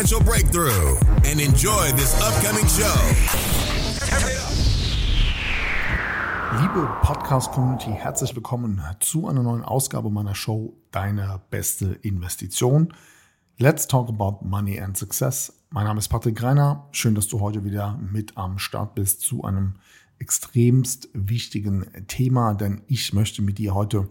breakthrough 0.00 0.96
and 1.26 1.38
enjoy 1.40 1.92
this 1.92 2.14
upcoming 2.22 2.66
show. 2.66 2.86
Liebe 6.58 6.88
Podcast-Community, 7.02 7.90
herzlich 7.90 8.34
willkommen 8.34 8.80
zu 9.00 9.28
einer 9.28 9.42
neuen 9.42 9.62
Ausgabe 9.62 10.08
meiner 10.08 10.34
Show 10.34 10.74
Deine 10.90 11.42
beste 11.50 11.98
Investition. 12.00 12.94
Let's 13.58 13.86
talk 13.86 14.08
about 14.08 14.42
money 14.42 14.80
and 14.80 14.96
success. 14.96 15.52
Mein 15.68 15.84
Name 15.84 15.98
ist 15.98 16.08
Patrick 16.08 16.34
Greiner. 16.34 16.88
Schön, 16.92 17.14
dass 17.14 17.28
du 17.28 17.40
heute 17.40 17.62
wieder 17.64 17.98
mit 17.98 18.38
am 18.38 18.58
Start 18.58 18.94
bist 18.94 19.20
zu 19.20 19.44
einem 19.44 19.74
extremst 20.18 21.10
wichtigen 21.12 21.84
Thema, 22.08 22.54
denn 22.54 22.80
ich 22.86 23.12
möchte 23.12 23.42
mit 23.42 23.58
dir 23.58 23.74
heute 23.74 24.08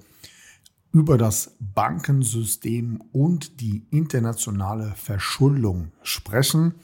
über 0.91 1.17
das 1.17 1.55
Bankensystem 1.59 3.01
und 3.11 3.61
die 3.61 3.85
internationale 3.91 4.93
Verschuldung 4.95 5.91
sprechen 6.01 6.75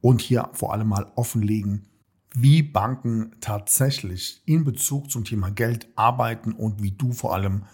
und 0.00 0.20
hier 0.20 0.48
vor 0.52 0.72
allem 0.72 0.88
mal 0.88 1.12
offenlegen, 1.16 1.86
wie 2.34 2.62
Banken 2.62 3.32
tatsächlich 3.40 4.42
in 4.46 4.64
Bezug 4.64 5.10
zum 5.10 5.24
Thema 5.24 5.50
Geld 5.50 5.88
arbeiten 5.96 6.52
und 6.52 6.82
wie 6.82 6.92
du 6.92 7.12
vor 7.12 7.34
allem 7.34 7.64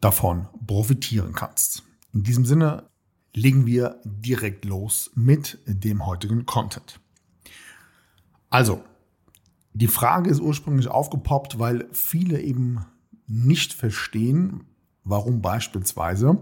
davon 0.00 0.48
profitieren 0.66 1.32
kannst. 1.32 1.82
In 2.12 2.22
diesem 2.22 2.44
Sinne 2.44 2.88
legen 3.34 3.66
wir 3.66 4.00
direkt 4.04 4.64
los 4.64 5.10
mit 5.14 5.58
dem 5.66 6.06
heutigen 6.06 6.46
Content. 6.46 7.00
Also, 8.48 8.82
die 9.74 9.88
Frage 9.88 10.30
ist 10.30 10.40
ursprünglich 10.40 10.88
aufgepoppt, 10.88 11.58
weil 11.58 11.86
viele 11.92 12.40
eben 12.40 12.86
nicht 13.26 13.74
verstehen, 13.74 14.64
warum 15.06 15.40
beispielsweise 15.40 16.38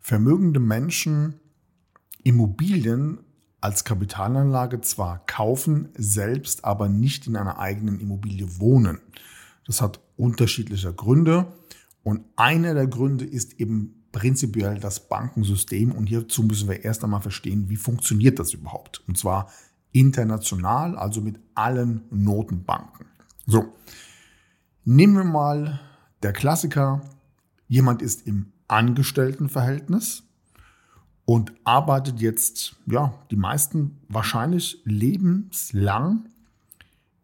vermögende 0.00 0.60
Menschen 0.60 1.34
Immobilien 2.24 3.20
als 3.60 3.84
Kapitalanlage 3.84 4.80
zwar 4.80 5.24
kaufen, 5.26 5.90
selbst 5.96 6.64
aber 6.64 6.88
nicht 6.88 7.26
in 7.26 7.36
einer 7.36 7.58
eigenen 7.58 8.00
Immobilie 8.00 8.58
wohnen. 8.58 8.98
Das 9.66 9.80
hat 9.80 10.00
unterschiedliche 10.16 10.92
Gründe. 10.92 11.52
Und 12.02 12.24
einer 12.36 12.74
der 12.74 12.86
Gründe 12.86 13.24
ist 13.24 13.60
eben 13.60 14.06
prinzipiell 14.12 14.78
das 14.78 15.08
Bankensystem. 15.08 15.92
Und 15.92 16.06
hierzu 16.06 16.44
müssen 16.44 16.68
wir 16.68 16.84
erst 16.84 17.04
einmal 17.04 17.20
verstehen, 17.22 17.68
wie 17.68 17.76
funktioniert 17.76 18.38
das 18.38 18.54
überhaupt? 18.54 19.02
Und 19.08 19.18
zwar 19.18 19.50
international, 19.92 20.96
also 20.96 21.20
mit 21.20 21.40
allen 21.54 22.02
Notenbanken. 22.10 23.06
So, 23.46 23.74
nehmen 24.84 25.16
wir 25.16 25.24
mal 25.24 25.80
der 26.22 26.32
Klassiker, 26.32 27.02
Jemand 27.68 28.02
ist 28.02 28.26
im 28.26 28.52
Angestelltenverhältnis 28.68 30.24
und 31.24 31.52
arbeitet 31.64 32.20
jetzt, 32.20 32.76
ja, 32.86 33.14
die 33.30 33.36
meisten 33.36 33.98
wahrscheinlich 34.08 34.80
lebenslang 34.84 36.28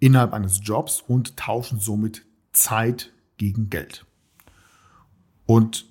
innerhalb 0.00 0.33
eines 0.33 0.61
Jobs 0.62 1.00
und 1.00 1.37
tauschen 1.37 1.78
somit 1.78 2.27
Zeit 2.53 3.12
gegen 3.39 3.71
Geld. 3.71 4.05
Und 5.47 5.87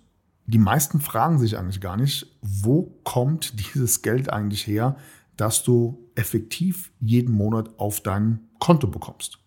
die 0.45 0.57
meisten 0.57 0.99
fragen 0.99 1.39
sich 1.39 1.57
eigentlich 1.57 1.79
gar 1.79 1.95
nicht, 1.95 2.27
wo 2.41 2.99
kommt 3.03 3.73
dieses 3.73 4.01
Geld 4.01 4.29
eigentlich 4.29 4.67
her, 4.67 4.97
dass 5.37 5.63
du 5.63 6.09
effektiv 6.15 6.91
jeden 6.99 7.33
Monat 7.33 7.79
auf 7.79 8.01
dein 8.01 8.41
Konto 8.59 8.87
bekommst. 8.87 9.39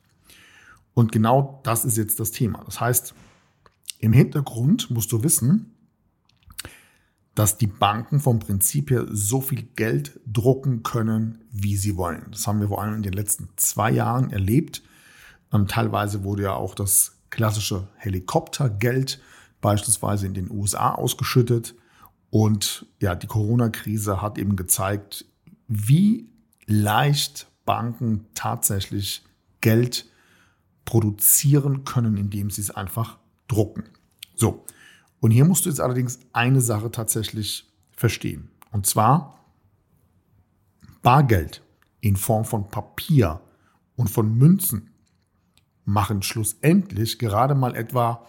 Und 0.95 1.13
genau 1.13 1.61
das 1.65 1.85
ist 1.85 1.97
jetzt 1.97 2.21
das 2.21 2.31
Thema. 2.31 2.63
Das 2.65 2.81
heißt, 2.81 3.15
im 4.05 4.13
Hintergrund 4.13 4.91
musst 4.91 5.13
du 5.13 5.23
wissen, 5.23 5.75
dass 7.35 7.57
die 7.57 7.67
Banken 7.67 8.21
vom 8.21 8.39
Prinzip 8.39 8.91
her 8.91 9.07
so 9.11 9.41
viel 9.41 9.63
Geld 9.77 10.21
drucken 10.27 10.83
können, 10.83 11.43
wie 11.51 11.77
sie 11.77 11.97
wollen. 11.97 12.27
Das 12.31 12.47
haben 12.47 12.61
wir 12.61 12.69
vor 12.69 12.83
allem 12.83 12.97
in 12.97 13.03
den 13.03 13.15
letzten 13.15 13.49
zwei 13.57 13.91
Jahren 13.91 14.31
erlebt. 14.31 14.83
Ähm, 15.53 15.67
teilweise 15.69 16.23
wurde 16.23 16.43
ja 16.43 16.53
auch 16.53 16.75
das 16.75 17.17
klassische 17.31 17.89
Helikoptergeld 17.97 19.23
beispielsweise 19.63 20.27
in 20.27 20.35
den 20.35 20.51
USA 20.51 20.91
ausgeschüttet. 20.95 21.75
Und 22.29 22.85
ja, 23.01 23.15
die 23.15 23.27
Corona-Krise 23.27 24.21
hat 24.21 24.37
eben 24.37 24.55
gezeigt, 24.55 25.25
wie 25.67 26.29
leicht 26.67 27.49
Banken 27.65 28.27
tatsächlich 28.35 29.25
Geld 29.63 30.11
produzieren 30.85 31.85
können, 31.85 32.19
indem 32.19 32.51
sie 32.51 32.61
es 32.61 32.71
einfach 32.71 33.19
drucken. 33.49 33.85
So, 34.35 34.65
und 35.21 35.31
hier 35.31 35.45
musst 35.45 35.65
du 35.65 35.71
jetzt 35.71 35.81
allerdings 35.81 36.19
eine 36.33 36.61
Sache 36.61 36.91
tatsächlich 36.91 37.73
verstehen. 37.93 38.51
Und 38.73 38.87
zwar 38.87 39.45
Bargeld 41.03 41.63
in 42.01 42.17
Form 42.17 42.45
von 42.45 42.69
Papier 42.69 43.41
und 43.97 44.09
von 44.11 44.37
Münzen 44.37 44.91
machen 45.85 46.23
schlussendlich 46.23 47.19
gerade 47.19 47.55
mal 47.55 47.75
etwa 47.75 48.27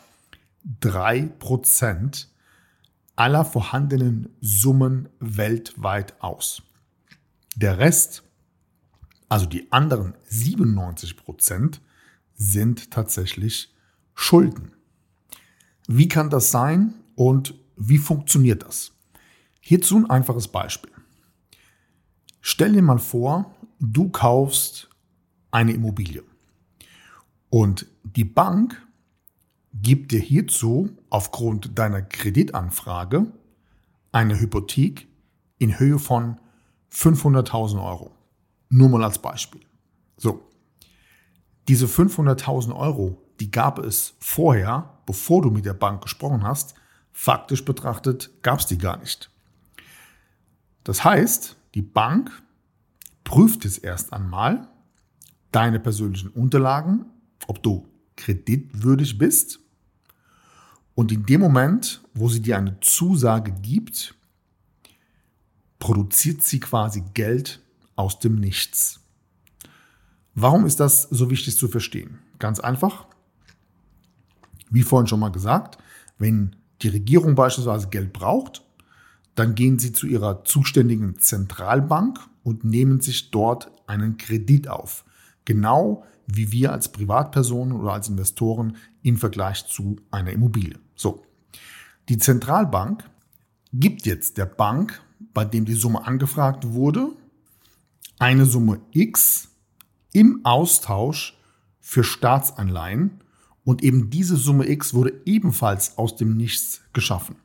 3% 0.81 2.27
aller 3.15 3.45
vorhandenen 3.45 4.29
Summen 4.41 5.09
weltweit 5.19 6.21
aus. 6.21 6.61
Der 7.55 7.77
Rest, 7.77 8.23
also 9.29 9.45
die 9.45 9.71
anderen 9.71 10.15
97%, 10.29 11.79
sind 12.33 12.91
tatsächlich 12.91 13.73
Schulden. 14.13 14.74
Wie 15.88 16.07
kann 16.07 16.29
das 16.29 16.51
sein 16.51 16.94
und 17.16 17.53
wie 17.78 17.97
funktioniert 17.97 18.63
das? 18.63 18.91
Hierzu 19.59 19.97
ein 19.97 20.09
einfaches 20.09 20.47
Beispiel. 20.47 20.91
Stell 22.41 22.73
dir 22.73 22.81
mal 22.81 23.00
vor, 23.00 23.53
du 23.79 24.09
kaufst 24.09 24.90
eine 25.51 25.73
Immobilie 25.73 26.23
und 27.50 27.88
die 28.03 28.25
Bank 28.25 28.85
gibt 29.73 30.12
dir 30.12 30.19
hierzu 30.19 30.90
aufgrund 31.09 31.78
deiner 31.78 32.02
Kreditanfrage 32.02 33.28
eine 34.12 34.40
Hypothek 34.40 35.07
in 35.57 35.79
Höhe 35.79 36.00
von 36.00 36.40
500.000 36.91 37.84
Euro. 37.84 38.12
Nur 38.69 38.90
mal 38.90 39.03
als 39.03 39.19
Beispiel. 39.19 39.62
So, 40.17 40.47
diese 41.67 41.85
500.000 41.85 42.75
Euro, 42.75 43.21
die 43.39 43.51
gab 43.51 43.79
es 43.79 44.15
vorher 44.19 44.95
bevor 45.05 45.41
du 45.41 45.51
mit 45.51 45.65
der 45.65 45.73
Bank 45.73 46.01
gesprochen 46.01 46.43
hast, 46.43 46.75
faktisch 47.11 47.63
betrachtet 47.63 48.31
gab 48.41 48.59
es 48.59 48.65
die 48.65 48.77
gar 48.77 48.97
nicht. 48.97 49.29
Das 50.83 51.03
heißt, 51.03 51.55
die 51.73 51.81
Bank 51.81 52.31
prüft 53.23 53.63
jetzt 53.63 53.83
erst 53.83 54.13
einmal 54.13 54.67
deine 55.51 55.79
persönlichen 55.79 56.29
Unterlagen, 56.29 57.05
ob 57.47 57.63
du 57.63 57.87
kreditwürdig 58.15 59.17
bist. 59.17 59.59
Und 60.93 61.11
in 61.11 61.25
dem 61.25 61.41
Moment, 61.41 62.01
wo 62.13 62.29
sie 62.29 62.41
dir 62.41 62.57
eine 62.57 62.79
Zusage 62.79 63.51
gibt, 63.51 64.16
produziert 65.79 66.41
sie 66.41 66.59
quasi 66.59 67.03
Geld 67.13 67.61
aus 67.95 68.19
dem 68.19 68.35
Nichts. 68.35 69.01
Warum 70.35 70.66
ist 70.66 70.82
das 70.82 71.03
so 71.03 71.29
wichtig 71.29 71.58
zu 71.58 71.70
verstehen? 71.70 72.20
Ganz 72.40 72.59
einfach, 72.59 73.08
wie 74.70 74.84
vorhin 74.84 75.08
schon 75.08 75.22
mal 75.22 75.32
gesagt, 75.32 75.78
wenn 76.17 76.58
die 76.82 76.90
Regierung 76.90 77.35
beispielsweise 77.35 77.87
Geld 77.87 78.11
braucht, 78.11 78.61
dann 79.35 79.55
gehen 79.55 79.79
sie 79.79 79.93
zu 79.93 80.08
ihrer 80.08 80.43
zuständigen 80.43 81.20
Zentralbank 81.20 82.20
und 82.43 82.66
nehmen 82.66 82.99
sich 82.99 83.32
dort 83.32 83.72
einen 83.87 84.17
Kredit 84.17 84.67
auf. 84.67 85.05
Genau 85.46 86.03
wie 86.28 86.52
wir 86.52 86.72
als 86.72 86.91
Privatpersonen 86.91 87.78
oder 87.78 87.93
als 87.93 88.09
Investoren 88.09 88.78
im 89.03 89.17
Vergleich 89.17 89.67
zu 89.67 89.97
einer 90.11 90.31
Immobilie. 90.31 90.79
So. 90.96 91.23
Die 92.09 92.17
Zentralbank 92.17 93.09
gibt 93.72 94.05
jetzt 94.05 94.38
der 94.38 94.46
Bank, 94.46 95.02
bei 95.34 95.46
dem 95.46 95.66
die 95.66 95.73
Summe 95.73 96.05
angefragt 96.05 96.73
wurde, 96.73 97.09
eine 98.20 98.46
Summe 98.46 98.81
X 98.91 99.54
im 100.16 100.44
Austausch 100.44 101.38
für 101.79 102.03
Staatsanleihen 102.03 103.22
und 103.64 103.84
eben 103.84 104.09
diese 104.09 104.38
Summe 104.38 104.67
X 104.70 104.94
wurde 104.94 105.22
ebenfalls 105.26 105.97
aus 105.97 106.16
dem 106.16 106.38
Nichts 106.38 106.82
geschaffen. 106.94 107.35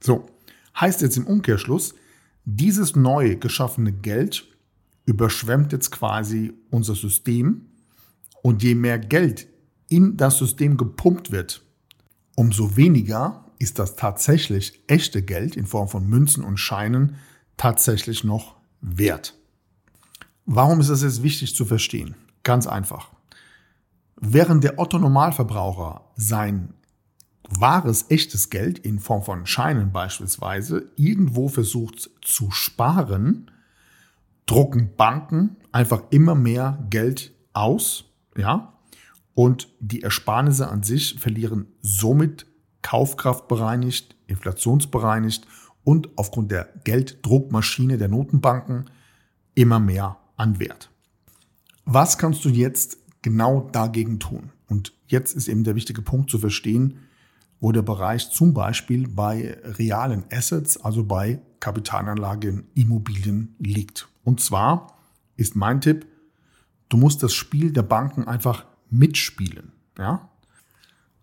So, 0.00 0.26
Heißt 0.78 1.00
jetzt 1.00 1.16
im 1.16 1.26
Umkehrschluss, 1.26 1.94
dieses 2.44 2.96
neu 2.96 3.36
geschaffene 3.36 3.92
Geld 3.92 4.46
überschwemmt 5.06 5.72
jetzt 5.72 5.90
quasi 5.90 6.52
unser 6.70 6.94
System 6.94 7.66
und 8.42 8.62
je 8.62 8.74
mehr 8.74 8.98
Geld 8.98 9.48
in 9.88 10.16
das 10.16 10.38
System 10.38 10.76
gepumpt 10.76 11.32
wird, 11.32 11.62
umso 12.34 12.76
weniger 12.76 13.44
ist 13.58 13.78
das 13.78 13.96
tatsächlich 13.96 14.82
echte 14.86 15.22
Geld 15.22 15.56
in 15.56 15.66
Form 15.66 15.88
von 15.88 16.06
Münzen 16.06 16.44
und 16.44 16.58
Scheinen 16.58 17.16
tatsächlich 17.56 18.22
noch 18.22 18.56
wert. 18.82 19.34
Warum 20.46 20.78
ist 20.78 20.90
das 20.90 21.02
jetzt 21.02 21.24
wichtig 21.24 21.56
zu 21.56 21.64
verstehen? 21.64 22.14
Ganz 22.44 22.68
einfach. 22.68 23.10
Während 24.14 24.62
der 24.62 24.78
Otto 24.78 24.98
Normalverbraucher 24.98 26.02
sein 26.14 26.72
wahres, 27.48 28.06
echtes 28.10 28.48
Geld 28.48 28.78
in 28.78 29.00
Form 29.00 29.22
von 29.22 29.46
Scheinen 29.46 29.90
beispielsweise 29.90 30.90
irgendwo 30.94 31.48
versucht 31.48 32.10
zu 32.22 32.52
sparen, 32.52 33.50
drucken 34.46 34.94
Banken 34.96 35.56
einfach 35.72 36.04
immer 36.10 36.36
mehr 36.36 36.78
Geld 36.90 37.34
aus, 37.52 38.04
ja, 38.36 38.72
und 39.34 39.68
die 39.80 40.02
Ersparnisse 40.02 40.68
an 40.68 40.84
sich 40.84 41.18
verlieren 41.18 41.66
somit 41.82 42.46
Kaufkraft 42.82 43.48
bereinigt, 43.48 44.16
inflationsbereinigt 44.28 45.46
und 45.82 46.08
aufgrund 46.16 46.52
der 46.52 46.68
Gelddruckmaschine 46.84 47.98
der 47.98 48.08
Notenbanken 48.08 48.88
immer 49.54 49.80
mehr 49.80 50.18
an 50.36 50.58
Wert. 50.58 50.90
Was 51.84 52.18
kannst 52.18 52.44
du 52.44 52.48
jetzt 52.48 52.98
genau 53.22 53.68
dagegen 53.72 54.18
tun? 54.18 54.50
Und 54.68 54.92
jetzt 55.06 55.34
ist 55.36 55.48
eben 55.48 55.64
der 55.64 55.76
wichtige 55.76 56.02
Punkt 56.02 56.30
zu 56.30 56.38
verstehen, 56.38 56.98
wo 57.60 57.72
der 57.72 57.82
Bereich 57.82 58.30
zum 58.30 58.52
Beispiel 58.52 59.08
bei 59.08 59.58
realen 59.64 60.24
Assets, 60.30 60.76
also 60.76 61.04
bei 61.04 61.40
Kapitalanlagen, 61.60 62.66
Immobilien 62.74 63.54
liegt. 63.58 64.08
Und 64.24 64.40
zwar 64.40 64.98
ist 65.36 65.56
mein 65.56 65.80
Tipp, 65.80 66.06
du 66.88 66.96
musst 66.96 67.22
das 67.22 67.34
Spiel 67.34 67.72
der 67.72 67.82
Banken 67.82 68.24
einfach 68.24 68.66
mitspielen. 68.90 69.72
Ja? 69.98 70.28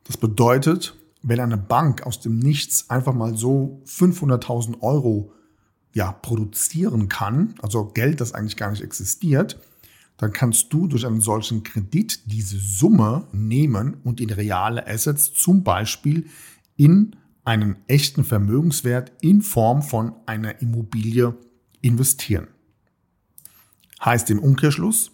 Das 0.06 0.18
bedeutet, 0.18 0.96
wenn 1.22 1.40
eine 1.40 1.58
Bank 1.58 2.06
aus 2.06 2.20
dem 2.20 2.40
Nichts 2.40 2.90
einfach 2.90 3.14
mal 3.14 3.38
so 3.38 3.82
500.000 3.86 4.82
Euro 4.82 5.32
ja, 5.94 6.12
produzieren 6.12 7.08
kann, 7.08 7.56
also 7.62 7.86
Geld, 7.86 8.20
das 8.20 8.34
eigentlich 8.34 8.58
gar 8.58 8.72
nicht 8.72 8.82
existiert, 8.82 9.60
dann 10.18 10.34
kannst 10.34 10.72
du 10.74 10.88
durch 10.88 11.06
einen 11.06 11.22
solchen 11.22 11.64
Kredit 11.64 12.32
diese 12.32 12.58
Summe 12.58 13.28
nehmen 13.32 13.98
und 14.04 14.22
in 14.22 14.30
reale 14.30 14.88
Assets, 14.88 15.34
zum 15.34 15.64
Beispiel 15.64 16.28
in 16.76 17.16
einen 17.44 17.76
echten 17.88 18.24
Vermögenswert 18.24 19.12
in 19.22 19.42
Form 19.42 19.82
von 19.82 20.14
einer 20.26 20.62
Immobilie 20.62 21.36
investieren. 21.82 22.48
Heißt 24.04 24.30
im 24.30 24.40
Umkehrschluss, 24.40 25.12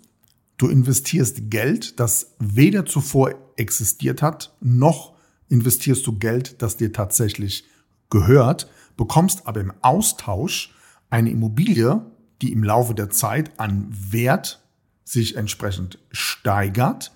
du 0.57 0.67
investierst 0.67 1.49
Geld, 1.49 1.99
das 1.99 2.35
weder 2.39 2.85
zuvor 2.85 3.33
existiert 3.57 4.21
hat, 4.21 4.55
noch 4.61 5.15
investierst 5.47 6.05
du 6.05 6.19
Geld, 6.19 6.61
das 6.61 6.77
dir 6.77 6.93
tatsächlich 6.93 7.65
gehört, 8.09 8.69
bekommst 8.99 9.47
aber 9.47 9.61
im 9.61 9.71
Austausch 9.81 10.75
eine 11.09 11.31
Immobilie, 11.31 12.05
die 12.41 12.51
im 12.51 12.65
Laufe 12.65 12.93
der 12.93 13.09
Zeit 13.09 13.57
an 13.57 13.87
Wert 13.89 14.61
sich 15.05 15.37
entsprechend 15.37 15.99
steigert. 16.11 17.13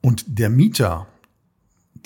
Und 0.00 0.24
der 0.38 0.48
Mieter 0.48 1.06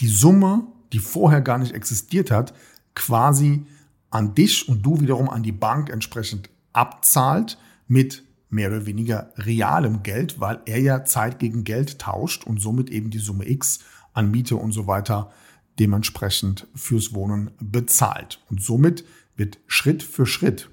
die 0.00 0.08
Summe, 0.08 0.67
die 0.93 0.99
vorher 0.99 1.43
gar 1.43 1.58
nicht 1.58 1.73
existiert 1.73 2.32
hat, 2.32 2.55
quasi 2.96 3.64
an 4.11 4.34
dich 4.34 4.69
und 4.69 4.82
du 4.85 5.00
wiederum 5.00 5.31
an 5.31 5.44
die 5.44 5.52
Bank 5.52 5.88
entsprechend 5.88 6.50
abzahlt 6.73 7.58
mit 7.87 8.25
mehr 8.50 8.69
oder 8.69 8.85
weniger 8.85 9.32
realem 9.37 10.02
Geld, 10.02 10.40
weil 10.40 10.61
er 10.67 10.81
ja 10.81 11.05
Zeit 11.05 11.38
gegen 11.38 11.62
Geld 11.62 12.00
tauscht 12.00 12.44
und 12.44 12.61
somit 12.61 12.90
eben 12.90 13.11
die 13.11 13.20
Summe 13.20 13.49
X 13.49 13.78
an 14.12 14.32
Miete 14.32 14.56
und 14.56 14.73
so 14.73 14.88
weiter 14.88 15.31
dementsprechend 15.79 16.67
fürs 16.75 17.15
Wohnen 17.15 17.51
bezahlt. 17.61 18.41
Und 18.51 18.63
somit 18.63 19.05
wird 19.37 19.59
Schritt 19.67 20.03
für 20.03 20.27
Schritt 20.27 20.71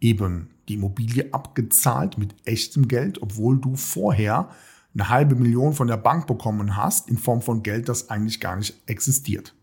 eben 0.00 0.50
die 0.68 0.74
Immobilie 0.74 1.32
abgezahlt 1.32 2.18
mit 2.18 2.34
echtem 2.44 2.88
Geld, 2.88 3.22
obwohl 3.22 3.58
du 3.58 3.76
vorher 3.76 4.50
eine 4.94 5.08
halbe 5.08 5.34
Million 5.34 5.72
von 5.72 5.88
der 5.88 5.96
Bank 5.96 6.26
bekommen 6.26 6.76
hast 6.76 7.08
in 7.08 7.18
Form 7.18 7.42
von 7.42 7.62
Geld, 7.62 7.88
das 7.88 8.10
eigentlich 8.10 8.40
gar 8.40 8.56
nicht 8.56 8.74
existiert. 8.86 9.54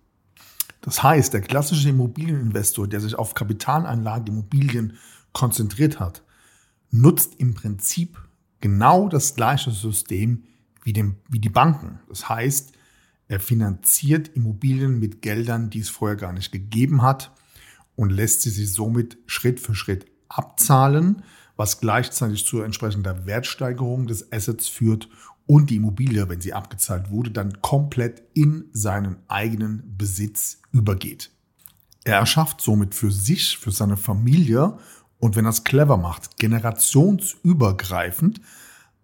Das 0.81 1.03
heißt, 1.03 1.33
der 1.33 1.41
klassische 1.41 1.89
Immobilieninvestor, 1.89 2.87
der 2.87 2.99
sich 2.99 3.15
auf 3.15 3.33
Kapitalanlage 3.33 4.31
Immobilien 4.31 4.97
konzentriert 5.31 5.99
hat, 5.99 6.23
nutzt 6.89 7.35
im 7.37 7.53
Prinzip 7.53 8.19
genau 8.59 9.07
das 9.07 9.35
gleiche 9.35 9.71
System 9.71 10.43
wie, 10.83 10.93
dem, 10.93 11.17
wie 11.29 11.39
die 11.39 11.49
Banken. 11.49 11.99
Das 12.09 12.27
heißt, 12.27 12.73
er 13.31 13.39
finanziert 13.39 14.27
Immobilien 14.35 14.99
mit 14.99 15.21
Geldern, 15.21 15.69
die 15.69 15.79
es 15.79 15.89
vorher 15.89 16.17
gar 16.17 16.33
nicht 16.33 16.51
gegeben 16.51 17.01
hat 17.01 17.31
und 17.95 18.09
lässt 18.09 18.41
sie 18.41 18.49
sich 18.49 18.73
somit 18.73 19.19
Schritt 19.25 19.61
für 19.61 19.73
Schritt 19.73 20.05
abzahlen, 20.27 21.23
was 21.55 21.79
gleichzeitig 21.79 22.45
zur 22.45 22.65
entsprechender 22.65 23.25
Wertsteigerung 23.25 24.05
des 24.05 24.33
Assets 24.33 24.67
führt 24.67 25.07
und 25.45 25.69
die 25.69 25.77
Immobilie, 25.77 26.27
wenn 26.27 26.41
sie 26.41 26.51
abgezahlt 26.51 27.09
wurde, 27.09 27.31
dann 27.31 27.61
komplett 27.61 28.21
in 28.33 28.65
seinen 28.73 29.15
eigenen 29.29 29.95
Besitz 29.97 30.57
übergeht. 30.73 31.31
Er 32.03 32.17
erschafft 32.17 32.59
somit 32.59 32.93
für 32.93 33.11
sich, 33.11 33.57
für 33.57 33.71
seine 33.71 33.95
Familie 33.95 34.77
und 35.19 35.37
wenn 35.37 35.45
er 35.45 35.51
es 35.51 35.63
clever 35.63 35.95
macht, 35.95 36.37
generationsübergreifend 36.37 38.41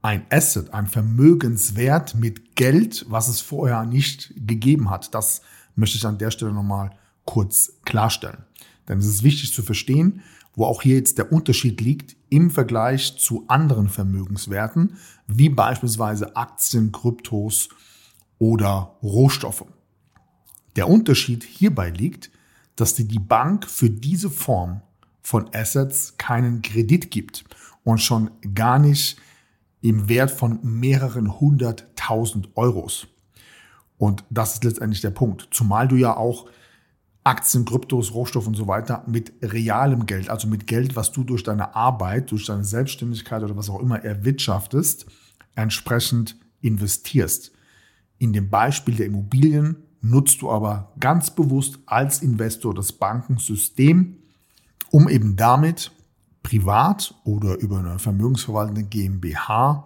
ein 0.02 0.26
Asset, 0.30 0.74
ein 0.74 0.88
Vermögenswert 0.88 2.16
mit 2.16 2.56
Geld, 2.56 3.06
was 3.10 3.28
es 3.28 3.42
vorher 3.42 3.86
nicht 3.86 4.34
gegeben 4.36 4.90
hat. 4.90 5.14
Das 5.14 5.42
möchte 5.76 5.98
ich 5.98 6.06
an 6.06 6.18
der 6.18 6.32
Stelle 6.32 6.54
nochmal 6.54 6.92
kurz 7.26 7.74
klarstellen. 7.86 8.46
Denn 8.88 9.00
es 9.00 9.06
ist 9.06 9.24
wichtig 9.24 9.54
zu 9.54 9.64
verstehen, 9.64 10.22
wo 10.56 10.66
auch 10.66 10.82
hier 10.82 10.96
jetzt 10.96 11.18
der 11.18 11.32
Unterschied 11.32 11.82
liegt 11.82 12.16
im 12.30 12.50
Vergleich 12.50 13.18
zu 13.18 13.46
anderen 13.48 13.90
Vermögenswerten, 13.90 14.98
wie 15.28 15.50
beispielsweise 15.50 16.36
Aktien, 16.36 16.92
Kryptos 16.92 17.70
oder 18.40 18.98
Rohstoffe. 19.04 19.66
Der 20.76 20.88
Unterschied 20.88 21.44
hierbei 21.44 21.90
liegt, 21.90 22.32
dass 22.76 22.94
dir 22.94 23.06
die 23.06 23.20
Bank 23.20 23.68
für 23.68 23.90
diese 23.90 24.30
Form 24.30 24.82
von 25.22 25.54
Assets 25.54 26.16
keinen 26.18 26.62
Kredit 26.62 27.12
gibt 27.12 27.46
und 27.84 28.00
schon 28.00 28.32
gar 28.54 28.80
nicht 28.80 29.18
im 29.82 30.10
Wert 30.10 30.32
von 30.32 30.60
mehreren 30.64 31.40
hunderttausend 31.40 32.50
Euros. 32.56 33.08
Und 33.98 34.24
das 34.30 34.56
ist 34.56 34.64
letztendlich 34.64 35.02
der 35.02 35.12
Punkt. 35.12 35.48
Zumal 35.52 35.88
du 35.88 35.96
ja 35.96 36.16
auch 36.16 36.48
Aktien, 37.24 37.66
Kryptos, 37.66 38.14
Rohstoff 38.14 38.48
und 38.48 38.56
so 38.56 38.68
weiter 38.68 39.04
mit 39.06 39.34
realem 39.42 40.06
Geld, 40.06 40.30
also 40.30 40.48
mit 40.48 40.66
Geld, 40.66 40.96
was 40.96 41.12
du 41.12 41.24
durch 41.24 41.44
deine 41.44 41.76
Arbeit, 41.76 42.32
durch 42.32 42.46
deine 42.46 42.64
Selbstständigkeit 42.64 43.44
oder 43.44 43.58
was 43.58 43.70
auch 43.70 43.82
immer 43.82 44.02
erwirtschaftest, 44.04 45.08
entsprechend 45.54 46.38
investierst. 46.62 47.52
In 48.18 48.32
dem 48.32 48.50
Beispiel 48.50 48.96
der 48.96 49.08
Immobilien 49.08 49.84
nutzt 50.02 50.42
du 50.42 50.50
aber 50.50 50.94
ganz 51.00 51.30
bewusst 51.32 51.80
als 51.86 52.22
Investor 52.22 52.74
das 52.74 52.94
Bankensystem, 52.94 54.18
um 54.92 55.10
eben 55.10 55.36
damit 55.36 55.92
privat 56.48 57.14
oder 57.26 57.58
über 57.60 57.80
eine 57.80 58.00
vermögensverwaltende 58.00 58.84
GmbH 58.84 59.84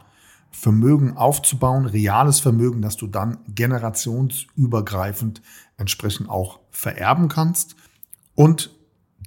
Vermögen 0.52 1.18
aufzubauen, 1.18 1.88
reales 1.88 2.40
Vermögen, 2.40 2.84
das 2.84 2.98
du 2.98 3.08
dann 3.08 3.40
generationsübergreifend 3.48 5.42
entsprechend 5.78 6.30
auch 6.30 6.60
vererben 6.70 7.30
kannst 7.30 7.76
und 8.36 8.70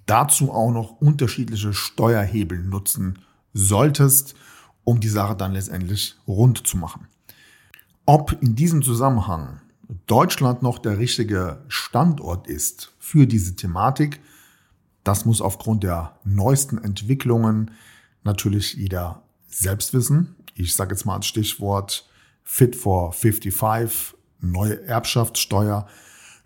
dazu 0.07 0.53
auch 0.53 0.71
noch 0.71 1.01
unterschiedliche 1.01 1.73
Steuerhebel 1.73 2.63
nutzen 2.63 3.19
solltest, 3.53 4.37
um 4.85 5.01
die 5.01 5.09
Sache 5.09 5.35
dann 5.35 5.55
letztendlich 5.55 6.15
rund 6.29 6.65
zu 6.65 6.77
machen. 6.77 7.09
Ob 8.07 8.41
in 8.43 8.55
diesem 8.55 8.83
Zusammenhang 8.83 9.61
Deutschland 10.07 10.63
noch 10.63 10.79
der 10.79 10.99
richtige 10.99 11.65
Standort 11.67 12.47
ist 12.47 12.93
für 13.01 13.27
diese 13.27 13.57
Thematik, 13.57 14.21
das 15.05 15.25
muss 15.25 15.41
aufgrund 15.41 15.85
der 15.85 16.19
neuesten 16.25 16.79
Entwicklungen 16.79 17.71
natürlich 18.25 18.75
jeder 18.75 19.23
selbst 19.47 19.95
wissen 19.95 20.37
ich 20.55 20.75
sage 20.75 20.95
jetzt 20.95 21.05
mal 21.05 21.17
als 21.17 21.27
Stichwort 21.27 22.09
Fit 22.43 22.77
for 22.77 23.13
55, 23.13 24.17
neue 24.41 24.87
Erbschaftssteuer, 24.87 25.87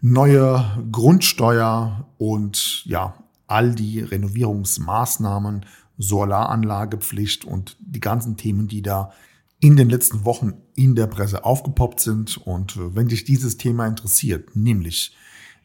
neue 0.00 0.65
Grundsteuer 0.93 2.07
und 2.19 2.85
ja, 2.87 3.15
all 3.47 3.75
die 3.75 4.00
Renovierungsmaßnahmen, 4.00 5.67
Solaranlagepflicht 5.99 7.45
und 7.45 7.77
die 7.81 8.00
ganzen 8.00 8.37
Themen, 8.37 8.69
die 8.69 8.83
da 8.83 9.12
in 9.61 9.77
den 9.77 9.91
letzten 9.91 10.25
Wochen 10.25 10.53
in 10.77 10.95
der 10.95 11.09
Presse 11.09 11.45
aufgepoppt 11.45 11.99
sind. 11.99 12.37
Und 12.37 12.79
wenn 12.95 13.09
dich 13.09 13.25
dieses 13.25 13.57
Thema 13.57 13.87
interessiert, 13.87 14.55
nämlich 14.55 15.17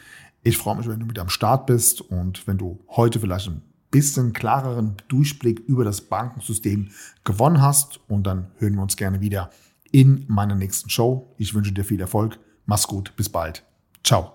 Ich 0.43 0.57
freue 0.57 0.77
mich, 0.77 0.88
wenn 0.88 1.00
du 1.00 1.05
mit 1.05 1.19
am 1.19 1.29
Start 1.29 1.65
bist 1.65 2.01
und 2.01 2.48
wenn 2.48 2.57
du 2.57 2.79
heute 2.89 3.19
vielleicht 3.19 3.48
ein 3.48 3.62
bisschen 3.89 4.34
klareren 4.34 4.98
Durchblick 5.07 5.60
über 5.60 5.84
das 5.84 6.01
Bankensystem 6.01 6.89
gewonnen 7.24 7.62
hast. 7.62 8.00
Und 8.07 8.27
dann 8.27 8.51
hören 8.57 8.75
wir 8.75 8.81
uns 8.81 8.98
gerne 8.98 9.22
wieder 9.22 9.50
in 9.91 10.25
meiner 10.27 10.55
nächsten 10.55 10.89
Show. 10.89 11.34
Ich 11.38 11.53
wünsche 11.53 11.72
dir 11.72 11.86
viel 11.86 12.01
Erfolg. 12.01 12.39
Mach's 12.65 12.88
gut. 12.88 13.15
Bis 13.15 13.29
bald. 13.29 13.63
Ciao. 14.03 14.35